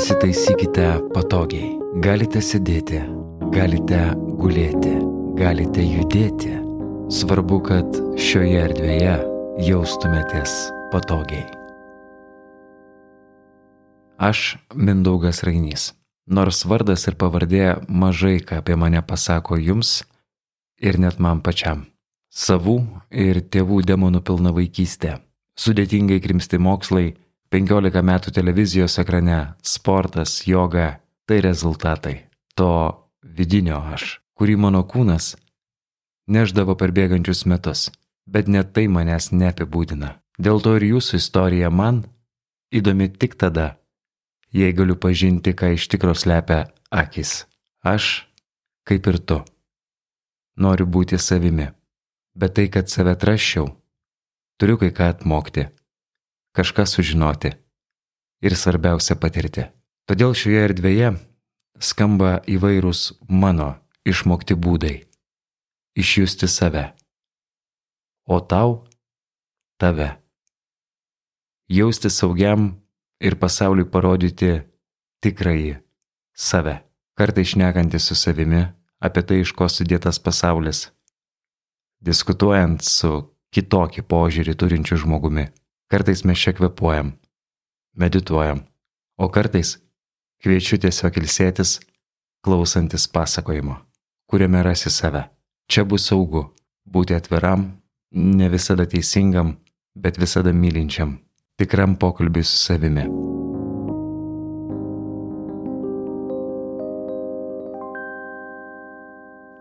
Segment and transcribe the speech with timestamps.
[0.00, 1.74] Įsitaisykite patogiai.
[2.00, 3.02] Galite sėdėti,
[3.52, 3.98] galite
[4.40, 4.94] gulėti,
[5.36, 6.54] galite judėti.
[7.12, 9.18] Svarbu, kad šioje erdvėje
[9.66, 10.56] jaustumėtės
[10.94, 11.44] patogiai.
[14.16, 15.90] Aš Mindaugas Rainys.
[16.24, 19.98] Nors vardas ir pavardė mažai ką apie mane pasako jums
[20.80, 21.90] ir net man pačiam.
[22.32, 25.18] Savų ir tėvų demonų pilna vaikystė.
[25.60, 27.10] Sudėtingai krimsti mokslai,
[27.50, 35.34] 15 metų televizijos ekrane, sportas, joga- tai rezultatai to vidinio aš, kurį mano kūnas
[36.28, 37.90] neždavo per bėgančius metus,
[38.26, 40.20] bet net tai manęs neapibūdina.
[40.38, 42.04] Dėl to ir jūsų istorija man
[42.72, 43.78] įdomi tik tada,
[44.52, 47.46] jei galiu pažinti, ką iš tikro slepia akis.
[47.82, 48.28] Aš,
[48.86, 49.44] kaip ir tu,
[50.56, 51.66] noriu būti savimi,
[52.36, 53.66] bet tai, kad save atraščiau,
[54.56, 55.66] turiu kai ką atmokti,
[56.56, 57.52] kažką sužinoti
[58.42, 59.68] ir svarbiausia patirti.
[60.08, 61.12] Todėl šioje erdvėje
[61.80, 64.96] skamba įvairūs mano išmokti būdai-
[66.02, 66.92] išjusti save,
[68.26, 68.86] o tau-
[69.80, 70.16] tave.
[71.68, 72.80] Jausti saugiam
[73.20, 74.64] ir pasauliui parodyti
[75.22, 75.80] tikrąjį
[76.34, 76.80] save.
[77.14, 78.64] Kartai išnekantis su savimi
[79.00, 80.90] apie tai, iš ko sudėtas pasaulis.
[82.00, 85.48] Diskutuojant su kitokį požiūrį turinčiu žmogumi.
[85.90, 87.08] Kartais mes čia kvepuojam,
[87.98, 88.60] medituojam,
[89.18, 89.72] o kartais
[90.38, 91.80] kviečiu tiesiog ilsėtis,
[92.46, 93.74] klausantis pasakojimo,
[94.30, 95.24] kuriame rasi save.
[95.66, 96.44] Čia bus saugu
[96.86, 97.66] būti atviram,
[98.14, 99.56] ne visada teisingam,
[99.98, 101.18] bet visada mylinčiam
[101.58, 103.08] tikram pokalbiui su savimi.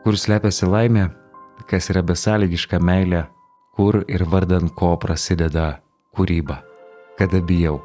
[0.05, 1.09] Kur slepiasi laimė,
[1.65, 3.25] kas yra besąlygiška meilė,
[3.73, 5.79] kur ir vardan ko prasideda
[6.19, 6.59] kūryba,
[7.17, 7.79] kada bijau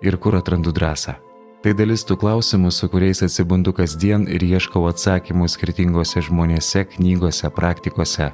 [0.00, 1.14] ir kur atrandu drąsą.
[1.62, 8.30] Tai dalis tų klausimų, su kuriais atsibundu kasdien ir ieškau atsakymų skirtingose žmonėse, knygose, praktikose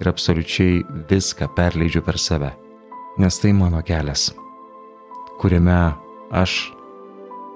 [0.00, 0.80] ir absoliučiai
[1.10, 2.54] viską perleidžiu per save,
[3.18, 4.32] nes tai mano kelias
[5.38, 5.92] kuriame
[6.30, 6.52] aš,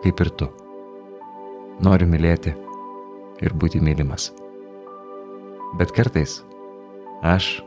[0.02, 0.48] kaip ir tu,
[1.84, 2.54] noriu mylėti
[3.44, 4.30] ir būti mylimas.
[5.78, 6.40] Bet kartais
[7.22, 7.58] aš,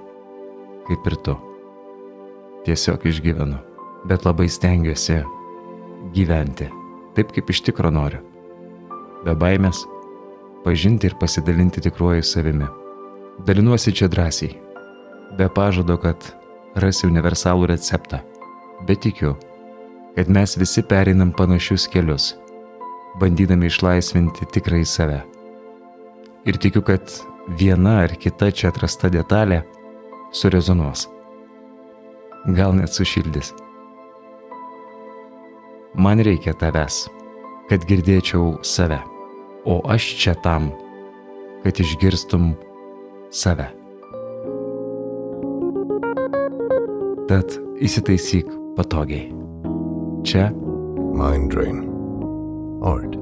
[0.89, 1.37] kaip ir tu,
[2.65, 3.57] tiesiog išgyvenu,
[4.09, 5.21] bet labai stengiuosi
[6.15, 6.69] gyventi
[7.15, 8.21] taip, kaip iš tikro noriu.
[9.25, 9.83] Be baimės,
[10.65, 12.67] pažinti ir pasidalinti tikruoju savimi.
[13.45, 14.55] Dalinuosi čia drąsiai,
[15.37, 16.31] be pažado, kad
[16.81, 18.21] rasi universalų receptą,
[18.87, 19.35] bet tikiu,
[20.15, 22.33] kad mes visi pereinam panašius kelius,
[23.19, 25.21] bandydami išlaisvinti tikrai save.
[26.45, 27.11] Ir tikiu, kad
[27.59, 29.61] viena ar kita čia atrasta detalė
[30.33, 31.07] surezonuos.
[32.45, 33.53] Gal net sušildys.
[35.93, 37.03] Man reikia tavęs,
[37.69, 38.97] kad girdėčiau save,
[39.69, 40.71] o aš čia tam,
[41.61, 42.55] kad išgirstum
[43.29, 43.69] save.
[47.29, 49.29] Tad įsitaisyk patogiai.
[50.25, 50.49] Čia
[51.13, 51.85] Mind Drain.
[52.81, 53.20] Art